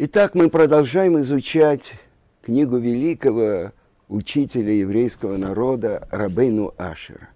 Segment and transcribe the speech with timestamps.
[0.00, 1.94] Итак, мы продолжаем изучать
[2.42, 3.72] книгу великого
[4.06, 7.30] учителя еврейского народа Рабейну Ашера,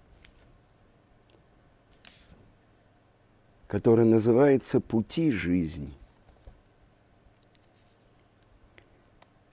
[3.67, 5.93] которая называется «Пути жизни».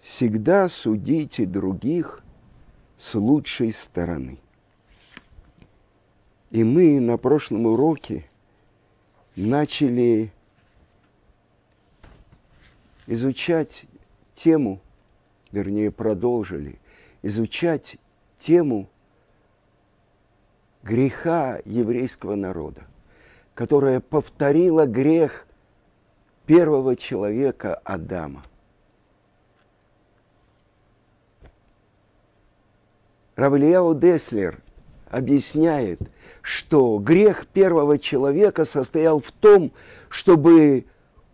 [0.01, 2.23] Всегда судите других
[2.97, 4.39] с лучшей стороны.
[6.53, 8.25] И мы на прошлом уроке
[9.35, 10.33] начали
[13.11, 13.87] изучать
[14.35, 14.81] тему,
[15.51, 16.79] вернее, продолжили
[17.23, 17.97] изучать
[18.39, 18.89] тему
[20.85, 22.83] греха еврейского народа,
[23.55, 25.45] которая повторила грех
[26.47, 28.45] первого человека Адама.
[33.35, 34.63] Равлияу Деслер
[35.09, 36.01] объясняет,
[36.43, 39.73] что грех первого человека состоял в том,
[40.09, 40.87] чтобы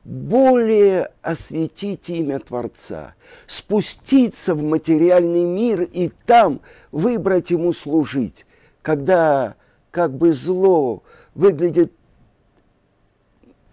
[0.07, 3.15] более осветить имя Творца,
[3.49, 6.61] спуститься в материальный мир и там
[6.93, 8.47] выбрать ему служить,
[8.83, 9.57] когда
[9.91, 11.03] как бы зло
[11.35, 11.93] выглядит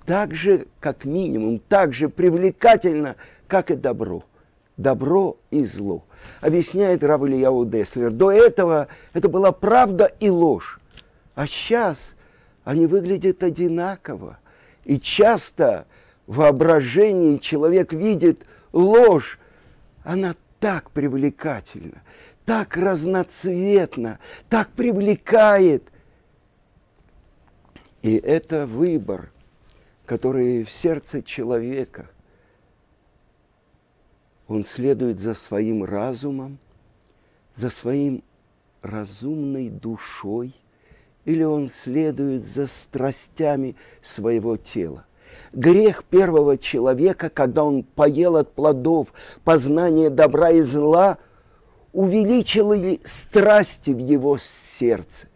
[0.07, 3.15] так же, как минимум, так же привлекательно,
[3.47, 4.23] как и добро.
[4.75, 6.03] Добро и зло.
[6.41, 8.09] Объясняет Рав Ильяу Деслер.
[8.09, 10.79] До этого это была правда и ложь.
[11.35, 12.15] А сейчас
[12.63, 14.39] они выглядят одинаково.
[14.83, 15.85] И часто
[16.27, 19.39] воображении человек видит ложь,
[20.03, 22.01] она так привлекательна,
[22.45, 25.83] так разноцветна, так привлекает.
[28.01, 29.31] И это выбор,
[30.05, 32.09] который в сердце человека.
[34.47, 36.59] Он следует за своим разумом,
[37.55, 38.23] за своим
[38.81, 40.53] разумной душой,
[41.23, 45.05] или он следует за страстями своего тела
[45.53, 51.17] грех первого человека, когда он поел от плодов познания добра и зла,
[51.91, 55.27] увеличили страсти в его сердце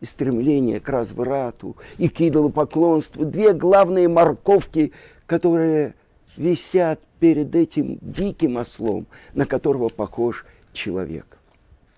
[0.00, 3.24] и стремление к разврату, и к идолопоклонству.
[3.24, 4.92] Две главные морковки,
[5.26, 5.94] которые
[6.36, 11.38] висят перед этим диким ослом, на которого похож человек.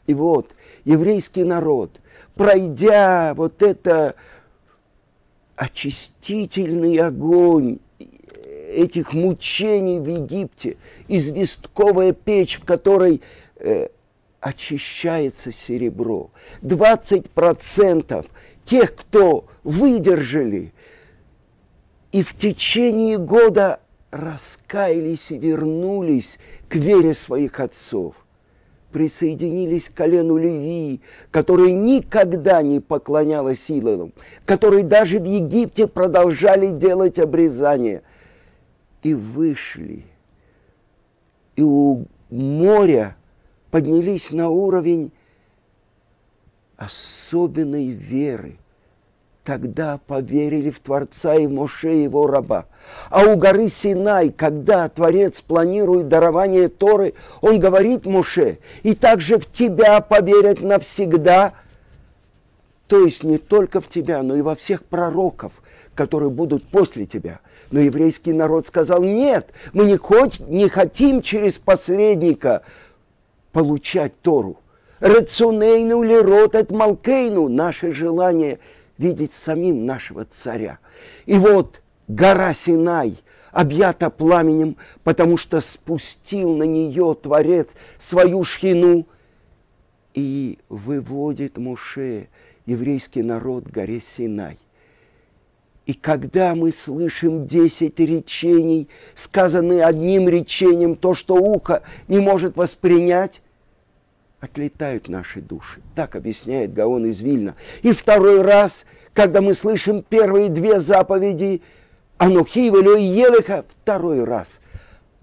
[0.07, 0.55] И вот
[0.85, 2.01] еврейский народ,
[2.35, 4.15] пройдя вот это
[5.59, 10.77] очистительный огонь этих мучений в Египте,
[11.09, 13.21] известковая печь, в которой
[13.57, 13.89] э,
[14.41, 16.31] очищается серебро.
[16.63, 18.27] 20%
[18.65, 20.73] тех, кто выдержали
[22.13, 23.81] и в течение года
[24.13, 28.15] раскаялись и вернулись к вере своих отцов–
[28.93, 31.01] присоединились к колену Левии,
[31.31, 34.13] которая никогда не поклонялась идолам,
[34.45, 38.03] которые даже в Египте продолжали делать обрезание.
[39.03, 40.05] И вышли.
[41.57, 43.17] И у моря
[43.71, 45.13] поднялись на уровень
[46.77, 48.57] особенной веры–
[49.49, 52.67] тогда поверили в Творца и Моше, его раба.
[53.09, 59.51] А у горы Синай, когда Творец планирует дарование Торы, он говорит Моше, и также в
[59.51, 61.55] тебя поверят навсегда,
[62.89, 65.53] то есть не только в тебя, но и во всех пророков,
[65.95, 67.41] которые будут после тебя.
[67.71, 72.61] Но еврейский народ сказал, нет, мы не, хоть, не хотим через посредника
[73.53, 74.59] получать Тору.
[75.01, 78.59] Рецунейну ли рот от Малкейну, наше желание–
[78.99, 80.79] видеть самим нашего царя.
[81.25, 83.17] И вот гора Синай
[83.53, 89.07] объята пламенем, потому что спустил на нее Творец свою шхину
[90.15, 92.29] и выводит Муше,
[92.67, 94.59] еврейский народ, горе Синай.
[95.87, 103.41] И когда мы слышим десять речений, сказанные одним речением, то, что ухо не может воспринять,
[104.41, 105.81] отлетают наши души.
[105.95, 107.55] Так объясняет Гаон из Вильна.
[107.83, 111.63] И второй раз, когда мы слышим первые две заповеди,
[112.19, 114.61] Анухи, и Елеха, второй раз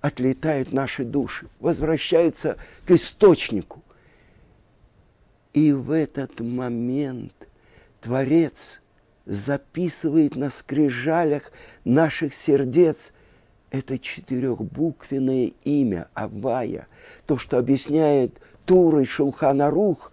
[0.02, 3.82] отлетают наши души, возвращаются к источнику.
[5.54, 7.34] И в этот момент
[8.02, 8.82] Творец
[9.26, 11.52] записывает на скрижалях
[11.86, 13.14] наших сердец
[13.72, 16.88] это четырехбуквенное имя Авая,
[17.26, 20.12] то, что объясняет Тур и Шулханарух,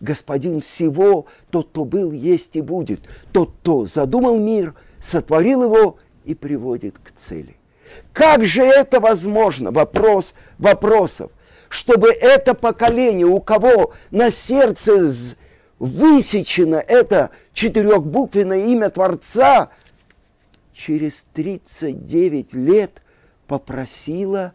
[0.00, 3.00] господин всего, тот, кто был, есть и будет,
[3.32, 7.56] тот, кто задумал мир, сотворил его и приводит к цели.
[8.12, 9.70] Как же это возможно?
[9.70, 11.30] Вопрос вопросов.
[11.68, 15.10] Чтобы это поколение, у кого на сердце
[15.78, 19.70] высечено это четырехбуквенное имя Творца,
[20.74, 23.02] через 39 лет
[23.46, 24.52] попросила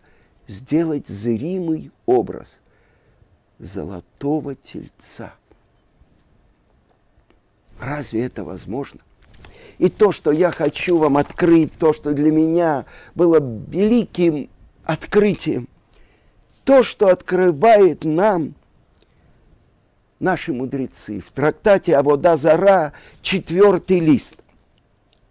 [0.48, 2.58] сделать зримый образ
[3.60, 5.34] золотого тельца.
[7.80, 9.02] Разве это возможно?
[9.78, 14.50] И то, что я хочу вам открыть, то, что для меня было великим
[14.84, 15.68] открытием,
[16.64, 18.56] то, что открывает нам
[20.20, 24.38] наши мудрецы в трактате Авода Зара, четвертый лист.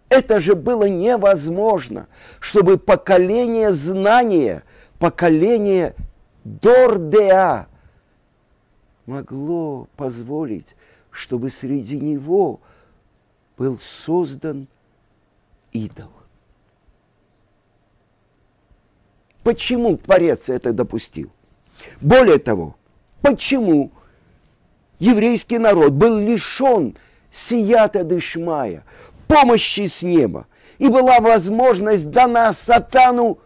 [0.09, 2.07] Это же было невозможно,
[2.39, 4.63] чтобы поколение знания,
[4.99, 5.95] поколение
[6.45, 7.67] Дордеа
[9.07, 10.75] могло позволить,
[11.09, 12.59] чтобы среди него
[13.57, 14.67] был создан
[15.71, 16.11] идол.
[19.43, 21.31] Почему Творец это допустил?
[22.01, 22.75] Более того,
[23.21, 23.91] почему
[24.99, 26.97] еврейский народ был лишен
[27.31, 28.83] сията дышмая,
[29.27, 30.47] помощи с неба,
[30.79, 33.39] и была возможность дана сатану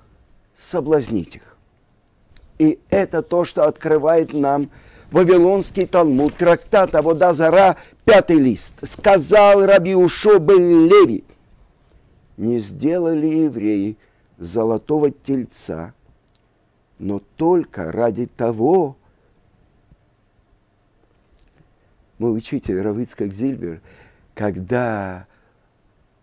[0.57, 1.57] соблазнить их.
[2.57, 4.69] И это то, что открывает нам
[5.11, 7.75] Вавилонский Талмуд, трактат Авода Зара,
[8.05, 8.73] пятый лист.
[8.83, 11.25] Сказал Раби Ушо бен Леви,
[12.37, 13.97] не сделали евреи
[14.37, 15.93] золотого тельца,
[16.97, 18.95] но только ради того,
[22.17, 23.81] мой учитель Равицкак Зильбер,
[24.33, 25.27] когда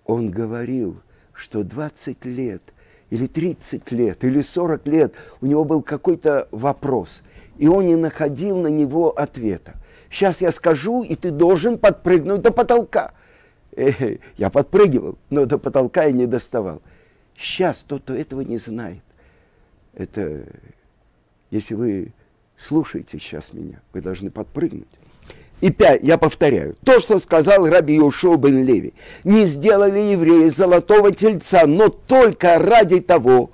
[0.07, 1.01] он говорил,
[1.35, 2.63] что 20 лет
[3.11, 7.21] или 30 лет или 40 лет у него был какой-то вопрос,
[7.59, 9.75] и он не находил на него ответа.
[10.11, 13.13] Сейчас я скажу, и ты должен подпрыгнуть до потолка.
[14.37, 16.81] Я подпрыгивал, но до потолка я не доставал.
[17.37, 19.03] Сейчас тот, кто этого не знает,
[19.95, 20.45] это,
[21.51, 22.13] если вы
[22.57, 24.89] слушаете сейчас меня, вы должны подпрыгнуть.
[25.61, 28.95] И пять, я повторяю, то, что сказал Раби Йошуа бен Леви,
[29.25, 33.51] не сделали евреи золотого тельца, но только ради того,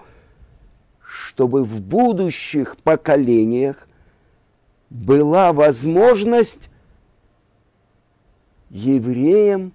[1.01, 3.89] чтобы в будущих поколениях
[4.95, 6.71] была возможность
[8.71, 9.75] евреям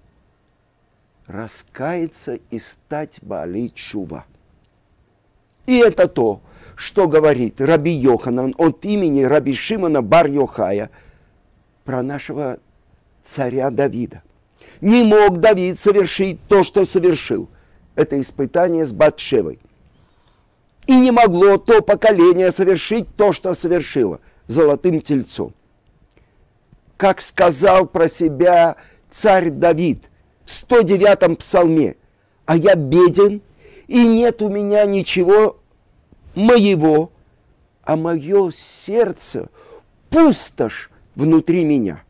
[1.26, 4.24] раскаяться и стать Баалей Чува.
[5.66, 6.40] И это то,
[6.74, 10.90] что говорит Раби Йоханан от имени Раби Шимона Бар Йохая–
[11.84, 12.58] про нашего
[13.24, 14.22] царя Давида.
[14.80, 17.48] Не мог Давид совершить то, что совершил.
[17.96, 19.58] Это испытание с Батшевой.
[20.86, 24.20] И не могло то поколение совершить то, что совершило
[24.50, 25.54] золотым тельцом.
[26.96, 28.76] Как сказал про себя
[29.08, 30.10] царь Давид
[30.44, 31.96] в 109-м псалме,
[32.46, 33.42] «А я беден,
[33.86, 35.58] и нет у меня ничего
[36.34, 37.12] моего,
[37.82, 39.48] а мое сердце
[40.10, 42.02] пустошь внутри меня.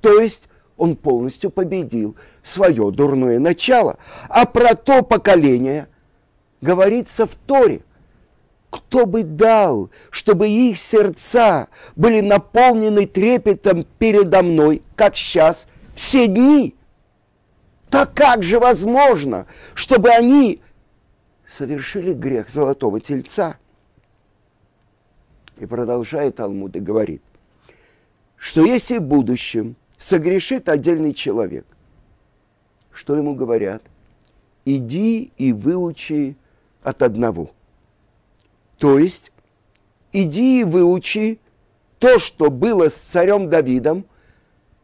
[0.00, 0.44] То есть
[0.76, 3.98] он полностью победил свое дурное начало.
[4.28, 5.88] А про то поколение
[6.60, 7.82] говорится в Торе.
[8.70, 16.74] Кто бы дал, чтобы их сердца были наполнены трепетом передо мной, как сейчас, все дни?
[17.90, 20.60] Так как же возможно, чтобы они
[21.48, 23.56] совершили грех золотого тельца?
[25.58, 27.22] И продолжает Талмуд и говорит–
[28.36, 31.66] что если в будущем согрешит отдельный человек,
[32.92, 33.82] что ему говорят?
[34.64, 36.36] Иди и выучи
[36.82, 37.50] от одного.
[38.78, 39.32] То есть,
[40.12, 41.40] иди и выучи
[41.98, 44.06] то, что было с царем Давидом,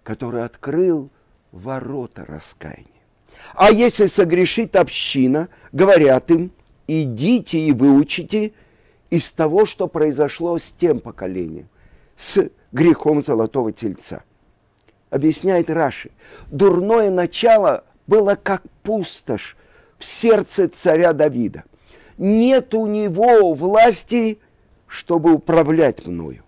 [0.02, 1.10] который открыл
[1.52, 2.86] ворота раскаяния.
[3.54, 6.52] А если согрешит община, говорят им,
[6.86, 8.52] идите и выучите
[9.10, 11.68] из того, что произошло с тем поколением,
[12.16, 14.22] с грехом золотого тельца.
[15.10, 16.10] Объясняет Раши.
[16.50, 19.56] Дурное начало было как пустошь
[19.98, 21.64] в сердце царя Давида.
[22.18, 24.38] Нет у него власти,
[24.86, 26.42] чтобы управлять мною.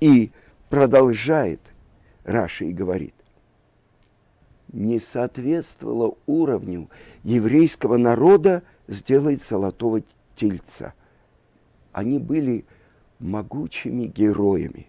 [0.00, 0.30] И
[0.68, 1.60] продолжает
[2.24, 3.14] Раши и говорит,
[4.72, 6.88] не соответствовало уровню
[7.24, 10.02] еврейского народа сделать золотого
[10.34, 10.94] тельца.
[11.92, 12.64] Они были
[13.18, 14.86] могучими героями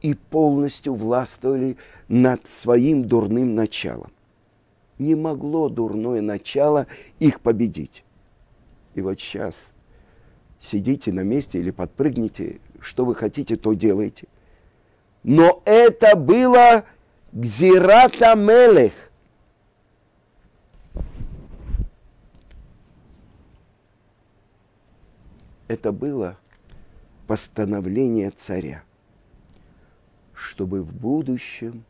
[0.00, 1.76] и полностью властвовали
[2.08, 4.10] над своим дурным началом.
[4.98, 6.86] Не могло дурное начало
[7.18, 8.04] их победить.
[9.00, 9.72] И вот сейчас
[10.60, 14.28] сидите на месте или подпрыгните, что вы хотите, то делайте.
[15.22, 16.84] Но это было
[17.32, 18.92] Гзирата Мелех.
[25.66, 26.36] Это было
[27.26, 28.82] постановление царя,
[30.34, 31.86] чтобы в будущем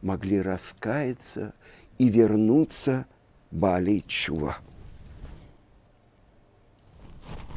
[0.00, 1.52] могли раскаяться
[1.98, 3.04] и вернуться
[3.50, 4.56] Бали Чува.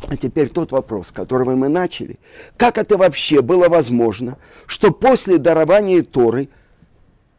[0.05, 2.19] А теперь тот вопрос, которого мы начали.
[2.55, 4.37] Как это вообще было возможно,
[4.67, 6.49] что после дарования Торы,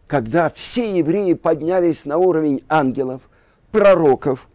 [0.06, 3.22] когда все евреи поднялись на уровень ангелов,
[3.70, 4.48] пророков,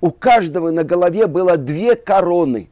[0.00, 2.68] у каждого на голове было две короны.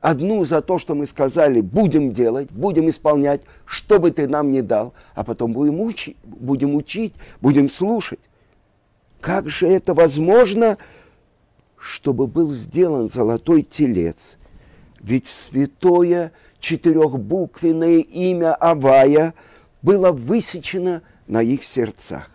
[0.00, 4.62] Одну за то, что мы сказали, будем делать, будем исполнять, что бы ты нам не
[4.62, 8.20] дал, а потом будем учить, будем учить, будем слушать.
[9.20, 10.78] Как же это возможно,
[11.78, 14.36] чтобы был сделан золотой телец?
[15.00, 19.34] Ведь святое четырехбуквенное имя Авая
[19.82, 22.30] было высечено на их сердцах.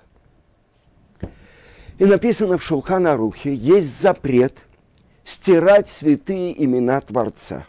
[1.97, 4.63] И написано в Шулхана-Рухе, есть запрет
[5.23, 7.67] стирать святые имена Творца.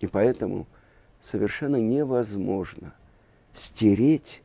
[0.00, 0.66] И поэтому
[1.22, 2.94] совершенно невозможно
[3.52, 4.42] стереть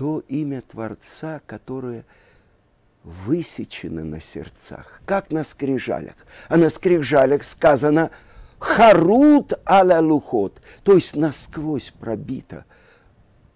[0.00, 2.06] то имя Творца, которое
[3.04, 6.14] высечено на сердцах, как на скрижалях.
[6.48, 8.10] А на скрижалях сказано
[8.58, 12.64] «харут аля лухот», то есть насквозь пробито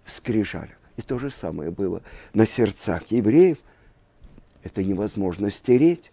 [0.05, 0.77] в скрижалях.
[0.99, 2.03] И то же самое было
[2.35, 3.57] на сердцах евреев.
[4.63, 6.13] Это невозможно стереть.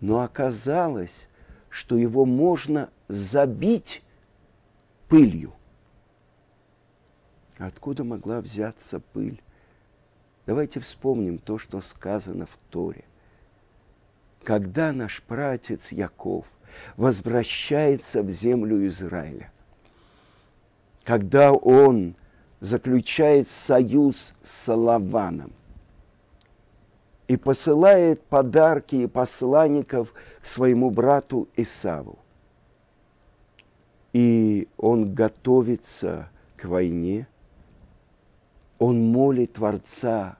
[0.00, 1.28] Но оказалось,
[1.70, 4.02] что его можно забить
[5.06, 5.52] пылью.
[7.58, 9.42] Откуда могла взяться пыль?
[10.46, 13.04] Давайте вспомним то, что сказано в Торе.
[14.44, 16.46] Когда наш пратец Яков
[16.96, 19.50] возвращается в землю Израиля,
[21.04, 22.14] когда он
[22.60, 25.52] заключает союз с Лаваном
[27.26, 32.18] и посылает подарки и посланников своему брату Исаву.
[34.12, 37.26] И он готовится к войне,
[38.78, 40.36] он молит Творца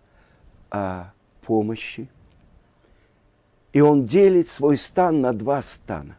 [0.70, 2.08] о помощи,
[3.72, 6.16] и он делит свой стан на два стана.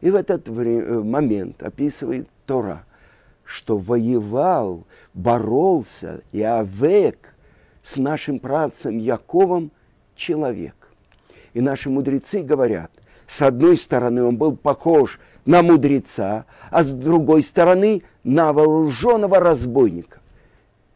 [0.00, 2.84] И в этот момент описывает Тора–
[3.52, 7.34] что воевал, боролся и овек
[7.82, 9.70] с нашим працем Яковом
[10.16, 10.74] человек.
[11.52, 12.90] И наши мудрецы говорят,
[13.28, 20.20] с одной стороны он был похож на мудреца, а с другой стороны на вооруженного разбойника.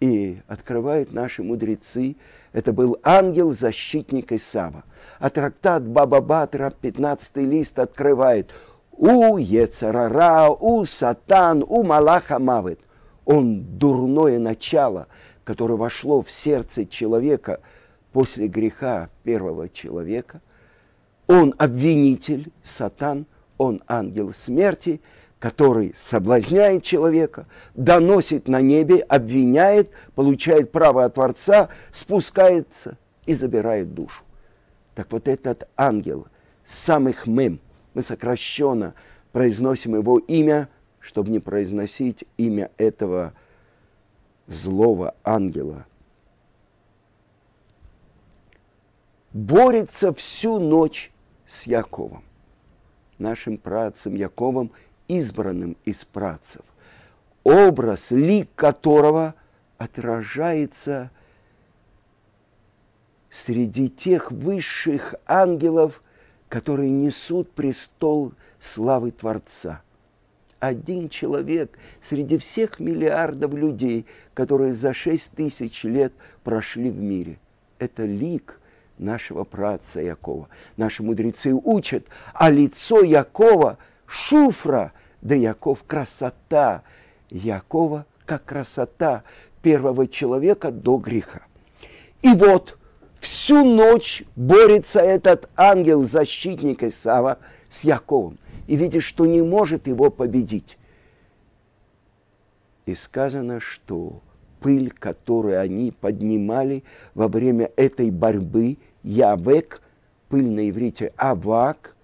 [0.01, 2.17] И открывают наши мудрецы,
[2.53, 4.85] это был ангел-защитник Исава.
[5.19, 8.51] А трактат Баба Батра, 15 лист, открывает–
[8.97, 12.81] у Ецарара, у Сатан, у Малаха Мавет.
[13.25, 15.09] Он дурное начало,
[15.45, 17.61] которое вошло в сердце человека
[18.13, 20.41] после греха первого человека.
[21.27, 23.27] Он обвинитель, Сатан,
[23.59, 25.01] он ангел смерти,
[25.47, 34.25] который соблазняет человека, доносит на небе, обвиняет, получает право от Творца, спускается и забирает душу.
[34.97, 36.27] Так вот этот ангел,
[36.65, 37.61] самых мем–
[37.95, 38.95] мы сокращенно
[39.31, 43.33] произносим его имя, чтобы не произносить имя этого
[44.49, 45.87] злого ангела.
[49.33, 51.13] Борется всю ночь
[51.47, 52.25] с Яковом,
[53.19, 54.73] нашим працем Яковом,
[55.09, 56.63] избранным из працев,
[57.45, 59.35] образ, лик которого
[59.79, 61.11] отражается
[63.31, 66.03] среди тех высших ангелов,
[66.49, 69.83] которые несут престол славы Творца.
[70.59, 76.13] Один человек среди всех миллиардов людей, которые за шесть тысяч лет
[76.45, 77.39] прошли в мире.
[77.79, 78.59] Это лик
[78.97, 80.49] нашего праца Якова.
[80.79, 86.83] Наши мудрецы учат, а лицо Якова– шуфра, да Яков– красота.
[87.31, 89.23] Якова как красота
[89.63, 91.43] первого человека до греха.
[92.23, 92.79] И вот–
[93.27, 100.79] Всю ночь борется этот ангел-защитник Исава с Яковом и видит, что не может его победить.
[102.85, 104.21] И сказано, что
[104.61, 106.85] пыль, которую они поднимали
[107.15, 109.83] во время этой борьбы, Явек,
[110.29, 111.96] пыль на иврите Авак,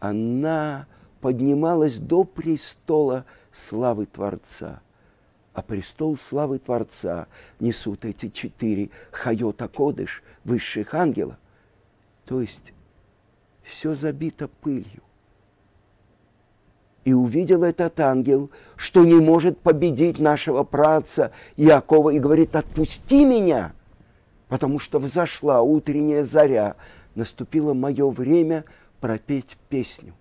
[0.00, 0.86] она
[1.20, 4.80] поднималась до престола славы Творца–
[5.52, 7.26] а престол славы Творца
[7.58, 11.36] несут эти четыре хайота кодыш, высших ангелов.
[12.24, 12.72] То есть
[13.62, 15.02] все забито пылью.
[17.04, 23.72] И увидел этот ангел, что не может победить нашего праца Якова, и говорит, отпусти меня,
[24.48, 26.76] потому что взошла утренняя заря,
[27.14, 28.64] наступило мое время
[29.00, 30.14] пропеть песню.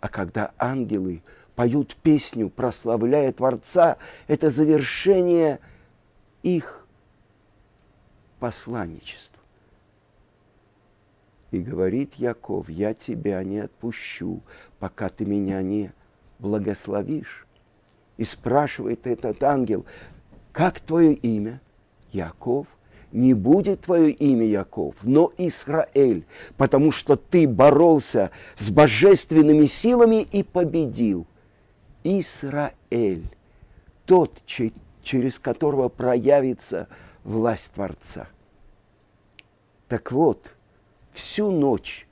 [0.00, 1.22] А когда ангелы
[1.54, 5.60] поют песню, прославляя Творца, это завершение
[6.42, 6.86] их
[8.38, 9.40] посланничества.
[11.50, 14.42] И говорит Яков, я тебя не отпущу,
[14.78, 15.92] пока ты меня не
[16.38, 17.46] благословишь.
[18.16, 19.86] И спрашивает этот ангел,
[20.52, 21.60] как твое имя?
[22.10, 22.66] Яков.
[23.14, 30.42] Не будет твое имя Яков, но Израиль, потому что ты боролся с божественными силами и
[30.42, 31.24] победил.
[32.02, 33.24] Израиль,
[34.04, 36.88] тот, через которого проявится
[37.22, 38.26] власть Творца.
[39.86, 40.50] Так вот,
[41.12, 42.08] всю ночь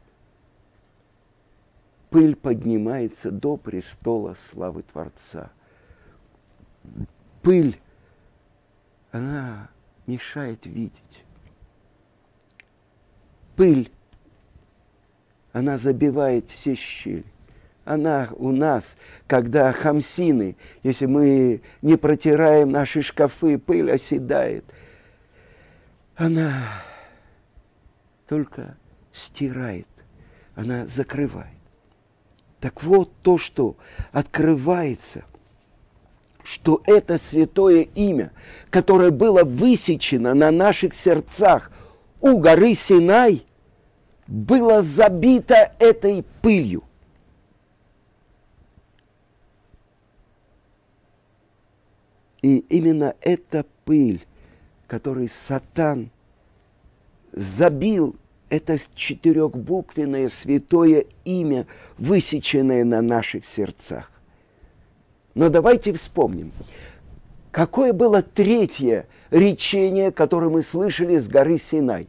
[2.11, 5.51] пыль поднимается до престола славы Творца.
[7.43, 7.77] Пыль,
[9.11, 9.69] она
[10.07, 11.25] мешает видеть.
[13.57, 13.91] Пыль,
[15.53, 17.25] она забивает все щели.
[17.85, 24.65] Она у нас, когда хамсины, если мы не протираем наши шкафы, пыль оседает.
[26.15, 26.85] Она
[28.29, 28.77] только
[29.13, 29.89] стирает,
[30.55, 31.49] она закрывает.
[32.61, 33.77] Так вот то, что
[34.13, 35.25] открывается,
[36.45, 38.33] что это святое имя,
[38.71, 41.71] которое было высечено на наших сердцах
[42.21, 43.45] у горы Синай,
[44.27, 46.85] было забито этой пылью.
[52.43, 54.25] И именно эта пыль,
[54.87, 56.11] которой Сатан
[57.33, 58.17] забил
[58.51, 61.67] это четырехбуквенное святое имя,
[61.99, 64.12] высеченное на наших сердцах.
[65.35, 66.53] Но давайте вспомним,
[67.51, 72.09] какое было третье речение, которое мы слышали с горы Синай.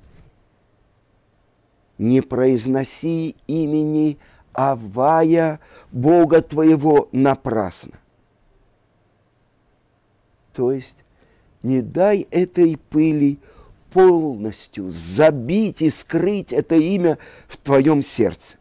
[1.97, 4.17] Не произноси имени
[4.51, 5.59] Авая,
[5.91, 7.93] Бога твоего, напрасно.
[10.53, 10.97] То есть
[11.63, 13.39] не дай этой пыли
[13.91, 18.57] полностью забить и скрыть это имя в твоем сердце.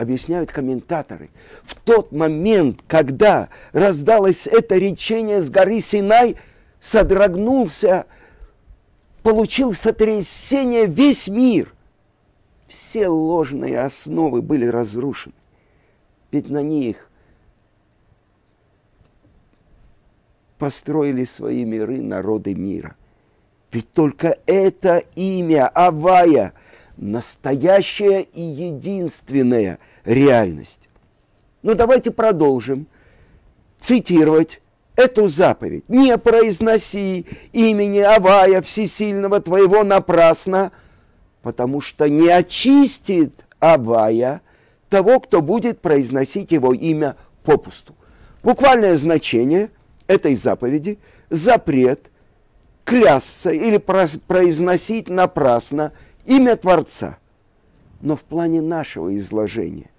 [0.00, 1.28] Объясняют комментаторы.
[1.62, 6.36] В тот момент, когда раздалось это речение с горы Синай,
[6.80, 8.06] содрогнулся,
[9.22, 11.74] получил сотрясение весь мир.
[12.66, 15.34] Все ложные основы были разрушены.
[16.30, 17.10] Ведь на них
[20.56, 22.96] построили свои миры народы мира.
[23.70, 26.54] Ведь только это имя Авая–
[27.00, 30.88] настоящая и единственная реальность.
[31.62, 32.86] Ну давайте продолжим
[33.78, 34.60] цитировать
[34.96, 35.88] эту заповедь.
[35.88, 40.72] «Не произноси имени Авая Всесильного твоего напрасно,
[41.42, 44.42] потому что не очистит Авая
[44.88, 47.94] того, кто будет произносить его имя попусту».
[48.42, 49.70] Буквальное значение
[50.06, 50.98] этой заповеди–
[51.30, 52.10] запрет
[52.84, 55.92] клясться или произносить напрасно
[56.24, 57.18] имя Творца.
[58.00, 59.90] Но в плане нашего изложения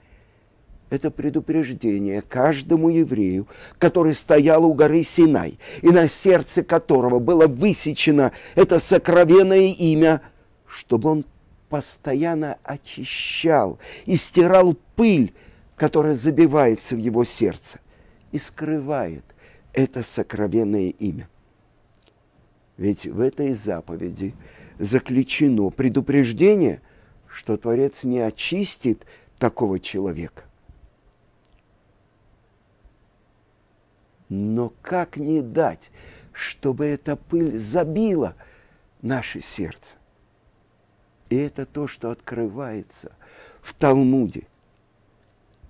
[0.90, 3.48] это предупреждение каждому еврею,
[3.80, 10.22] который стоял у горы Синай, и на сердце которого было высечено это сокровенное имя,
[10.68, 11.26] чтобы он
[11.70, 15.34] постоянно очищал и стирал пыль,
[15.78, 17.80] которая забивается в его сердце
[18.34, 19.24] и скрывает
[19.74, 21.30] это сокровенное имя.
[22.78, 24.34] Ведь в этой заповеди
[24.82, 26.82] заключено предупреждение,
[27.28, 29.06] что Творец не очистит
[29.38, 30.44] такого человека.
[34.28, 35.92] Но как не дать,
[36.34, 38.36] чтобы эта пыль забила
[39.04, 39.98] наше сердце?
[41.30, 43.12] И это то, что открывается
[43.62, 44.48] в Талмуде.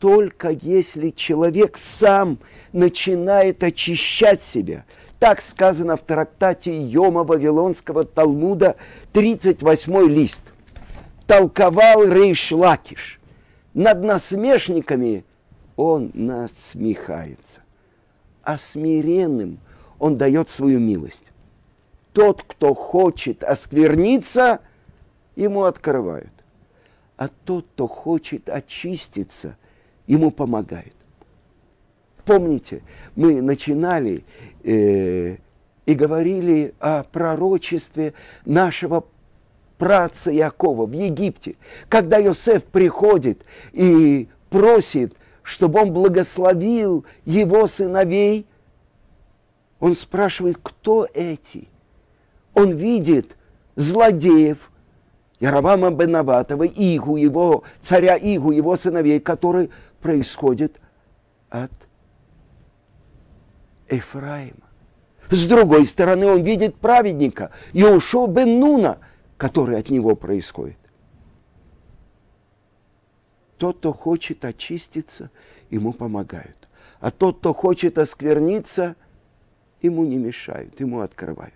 [0.01, 2.39] Только если человек сам
[2.73, 4.83] начинает очищать себя–
[5.21, 8.75] так сказано в трактате Йома Вавилонского Талмуда,
[9.13, 10.41] 38 лист.
[11.27, 13.19] Толковал Рейш Лакиш.
[13.75, 15.23] Над насмешниками
[15.75, 17.61] он насмехается,
[18.41, 19.59] а смиренным
[19.99, 21.25] он дает свою милость.
[22.13, 24.59] Тот, кто хочет оскверниться,
[25.35, 26.33] ему открывают.
[27.15, 29.55] А тот, кто хочет очиститься,
[30.11, 30.93] ему помогают.
[32.25, 32.83] Помните,
[33.15, 34.25] мы начинали
[34.63, 35.37] э,
[35.85, 38.13] и говорили о пророчестве
[38.45, 39.05] нашего
[39.77, 41.55] праца Якова в Египте,
[41.87, 48.45] когда Йосеф приходит и просит, чтобы он благословил его сыновей,
[49.79, 51.69] он спрашивает, кто эти?
[52.53, 53.37] Он видит
[53.75, 54.70] злодеев,
[55.41, 60.79] Яровама Бенаватова, Игу, его, царя Игу, его сыновей, которые происходят
[61.49, 61.71] от
[63.89, 64.69] Ефраима.
[65.29, 68.99] С другой стороны, он видит праведника Иошуа бен Нуна,
[69.37, 70.77] который от него происходит.
[73.61, 75.29] тот, кто хочет очиститься,
[75.69, 76.67] ему помогают.
[76.99, 78.95] А тот, кто хочет оскверниться,
[79.83, 81.53] ему не мешают, ему открывают.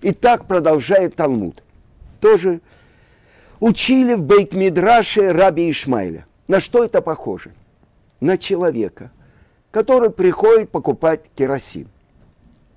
[0.00, 1.64] И так продолжает Талмуд.
[2.20, 2.60] Тоже
[3.60, 6.26] учили в Бейт-Мидраше Раби Ишмайля.
[6.48, 7.52] На что это похоже?
[8.20, 9.10] На человека,
[9.70, 11.88] который приходит покупать керосин.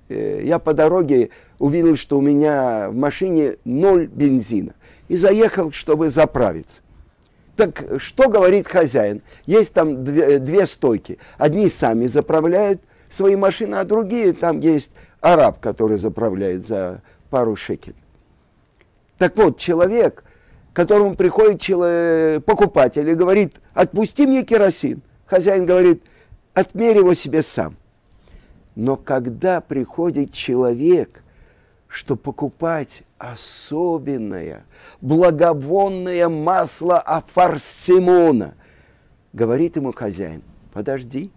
[0.08, 4.74] Э, я по дороге увидел, что у меня в машине ноль бензина.
[5.08, 6.80] И заехал, чтобы заправиться.
[7.56, 9.22] Так что говорит хозяин?
[9.46, 11.18] Есть там две, две стойки.
[11.38, 17.96] Одни сами заправляют свои машины, а другие там есть араб, который заправляет за пару шекелей.
[19.18, 20.24] Так вот, человек,
[20.78, 25.02] которому приходит человек, покупатель и говорит, отпусти мне керосин.
[25.26, 26.04] Хозяин говорит,
[26.54, 27.76] отмерь его себе сам.
[28.76, 31.24] Но когда приходит человек,
[31.88, 34.66] что покупать особенное,
[35.00, 38.54] благовонное масло афарсимона,
[39.32, 41.32] говорит ему хозяин, подожди,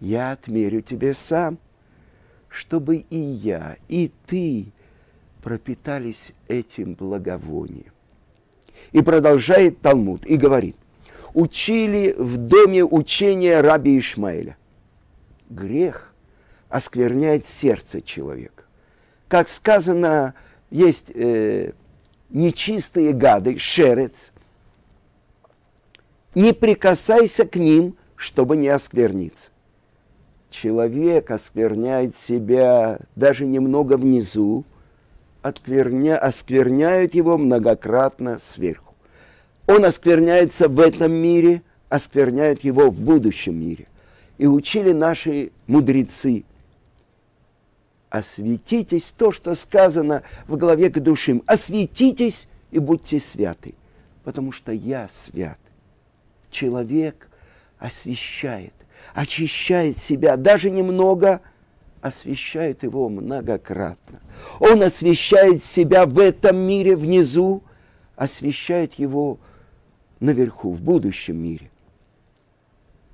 [0.00, 1.58] я отмерю тебе сам,
[2.48, 4.72] чтобы и я, и ты
[5.44, 7.92] пропитались этим благовонием.
[8.92, 10.76] И продолжает Талмуд и говорит,
[11.34, 14.56] учили в доме учения раби Ишмаэля.
[15.50, 16.14] Грех
[16.68, 18.64] оскверняет сердце человека.
[19.28, 20.34] Как сказано,
[20.70, 21.72] есть э,
[22.30, 24.32] нечистые гады, шерец.
[26.34, 29.50] Не прикасайся к ним, чтобы не оскверниться.
[30.50, 34.64] Человек оскверняет себя даже немного внизу,
[35.46, 38.94] оскверня, оскверняют его многократно сверху.
[39.66, 43.86] Он оскверняется в этом мире, оскверняют его в будущем мире.
[44.38, 46.44] И учили наши мудрецы.
[48.10, 51.42] Осветитесь, то, что сказано в главе к душим.
[51.46, 53.74] Осветитесь и будьте святы,
[54.24, 55.58] потому что я свят.
[56.50, 57.28] Человек
[57.78, 58.74] освещает,
[59.14, 61.40] очищает себя даже немного–
[62.06, 64.20] освещает его многократно.
[64.58, 67.62] Он освещает себя в этом мире внизу,
[68.16, 69.38] освещает его
[70.20, 71.70] наверху, в будущем мире.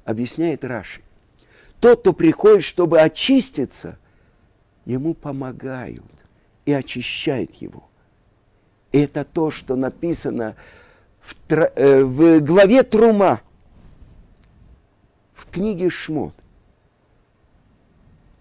[0.05, 1.01] Объясняет Раши.
[1.81, 3.99] Тот, кто приходит, чтобы очиститься,
[4.85, 6.05] ему помогают
[6.65, 7.89] и очищают его.
[8.93, 10.55] И это то, что написано
[11.21, 13.41] в, э, в главе Трума,
[15.35, 16.35] в книге Шмот.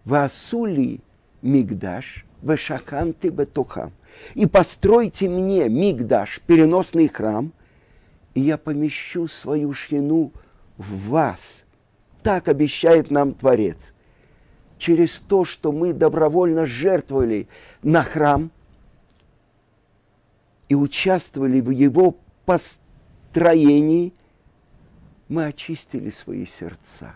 [0.05, 0.99] Васули
[1.41, 3.91] мигдаш, вешаханты бетухам.
[4.33, 7.53] И постройте мне мигдаш, переносный храм,
[8.33, 10.31] и я помещу свою шхину
[10.77, 11.65] в вас.
[12.23, 13.93] Так обещает нам Творец.
[14.77, 17.47] Через то, что мы добровольно жертвовали
[17.83, 18.51] на храм
[20.69, 24.13] и участвовали в его построении,
[25.27, 27.15] мы очистили свои сердца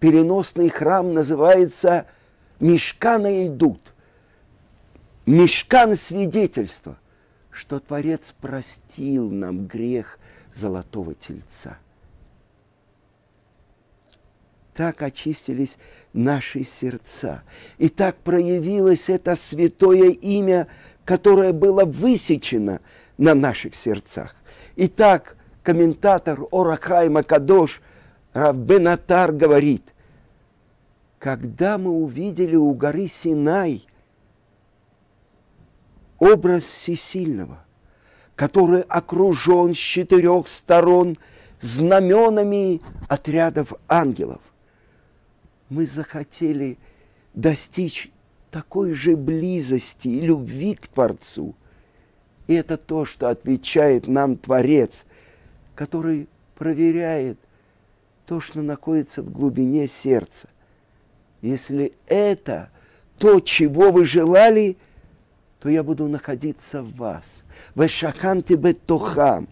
[0.00, 2.06] переносный храм называется
[2.60, 3.92] Мешкана идут.
[5.26, 6.98] Мешкан свидетельства,
[7.50, 10.18] что Творец простил нам грех
[10.54, 11.78] золотого тельца.
[14.74, 15.76] Так очистились
[16.14, 17.42] наши сердца.
[17.76, 20.66] И так проявилось это святое имя,
[21.04, 22.80] которое было высечено
[23.18, 24.34] на наших сердцах.
[24.76, 27.82] Итак, комментатор Орахай Макадош–
[28.32, 29.92] Равбенатар говорит,
[31.18, 33.86] когда мы увидели у горы Синай
[36.18, 37.64] образ Всесильного,
[38.34, 41.18] который окружен с четырех сторон
[41.60, 44.40] знаменами отрядов ангелов,
[45.68, 46.78] мы захотели
[47.34, 48.10] достичь
[48.50, 51.54] такой же близости и любви к Творцу.
[52.46, 55.04] И это то, что отвечает нам Творец,
[55.74, 57.38] который проверяет–
[58.32, 60.48] то, что находится в глубине сердца.
[61.42, 62.70] Если это
[63.18, 64.78] то, чего вы желали,
[65.60, 67.42] то я буду находиться в вас.
[67.74, 69.50] Вешаханты бетохам.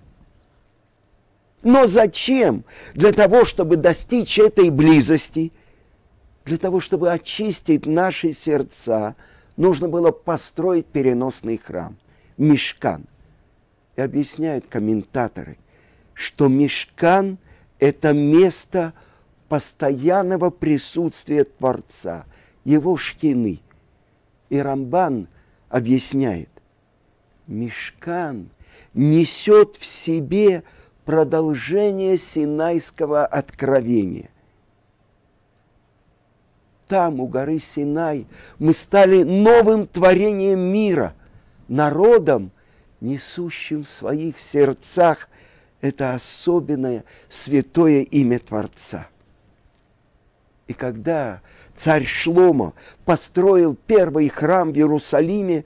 [1.62, 2.64] Но зачем?
[2.94, 5.52] Для того, чтобы достичь этой близости,
[6.46, 9.14] для того, чтобы очистить наши сердца,
[9.58, 11.98] нужно было построить переносный храм,
[12.38, 13.04] мешкан.
[13.96, 15.58] И объясняют комментаторы,
[16.14, 17.36] что мешкан–
[17.80, 18.92] это место
[19.48, 22.26] постоянного присутствия Творца,
[22.64, 23.60] его шкины.
[24.50, 25.26] И Рамбан
[25.68, 26.50] объясняет,
[27.46, 28.50] Мешкан
[28.94, 30.62] несет в себе
[31.04, 34.30] продолжение Синайского откровения.
[36.86, 38.26] Там, у горы Синай,
[38.58, 41.14] мы стали новым творением мира,
[41.68, 42.50] народом,
[43.00, 45.29] несущим в своих сердцах
[45.80, 49.08] это особенное святое имя Творца.
[50.66, 51.40] И когда
[51.74, 55.64] царь Шлома построил первый храм в Иерусалиме,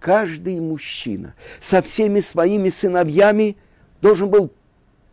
[0.00, 3.56] каждый мужчина со всеми своими сыновьями
[4.00, 4.50] должен был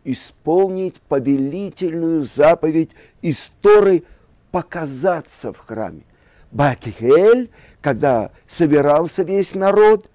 [0.04, 4.04] исполнить повелительную заповедь истории
[4.50, 6.02] показаться в храме.
[6.50, 7.50] Бакихель,
[7.80, 10.08] когда собирался весь народ,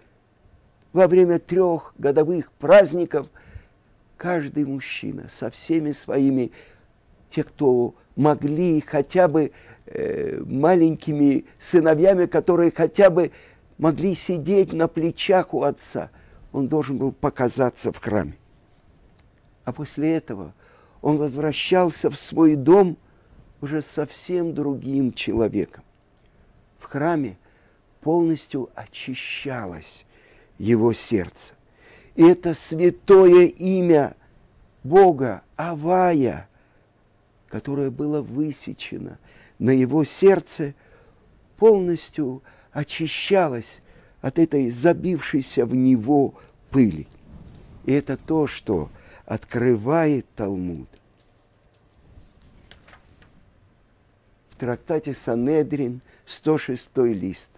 [0.94, 3.28] во время трех годовых праздников
[4.18, 6.52] каждый мужчина со всеми своими,
[7.30, 9.52] те, кто могли хотя бы
[9.86, 13.32] э, маленькими сыновьями, которые хотя бы
[13.78, 16.10] могли сидеть на плечах у отца,
[16.52, 18.38] он должен был показаться в храме.
[19.64, 20.54] А после этого
[21.02, 22.98] он возвращался в свой дом
[23.62, 25.84] уже совсем другим человеком.
[26.80, 27.38] В храме
[28.02, 30.06] полностью очищалось
[30.58, 31.57] его сердце.
[32.18, 34.16] Это святое имя
[34.84, 36.50] Бога, Авая,
[37.48, 39.20] которое было высечено
[39.60, 40.74] на его сердце,
[41.58, 43.82] полностью очищалось
[44.22, 46.34] от этой забившейся в него
[46.72, 47.08] пыли.
[47.86, 48.90] И это то, что
[49.26, 50.90] открывает Талмуд.
[54.50, 57.52] В трактате Санедрин, 106 лист.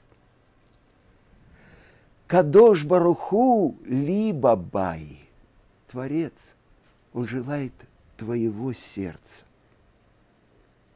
[2.29, 5.19] Кадош Баруху либо Бай,
[5.87, 6.53] Творец,
[7.11, 7.73] Он желает
[8.17, 9.43] твоего сердца.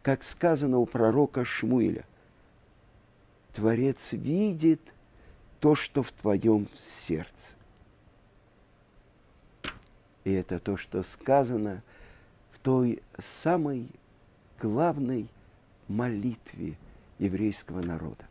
[0.03, 2.05] Как сказано у пророка Шмуиля,
[3.51, 4.79] Творец видит
[5.59, 7.55] то, что в твоем сердце.
[10.25, 11.81] И это то, что сказано
[12.51, 13.89] в той самой
[14.61, 15.27] главной
[15.87, 16.77] молитве
[17.17, 18.23] еврейского народа.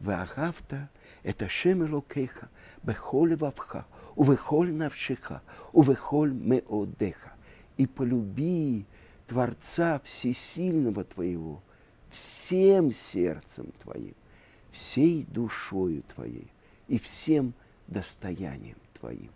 [0.00, 0.88] Ваагавта–
[1.29, 2.45] את השם אלוקיך
[2.85, 3.79] בכל לבבך
[4.17, 5.31] ובכל נפשך
[5.73, 7.29] ובכל מאודך.
[7.77, 8.85] И полюби
[9.27, 11.61] Творца Всесильного твоего
[12.09, 14.15] всем сердцем твоим,
[14.71, 16.47] всей душою твоей
[16.87, 17.53] и всем
[17.87, 19.31] достоянием твоим.